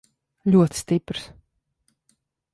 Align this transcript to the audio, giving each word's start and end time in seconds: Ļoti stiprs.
Ļoti 0.55 0.79
stiprs. 0.81 1.27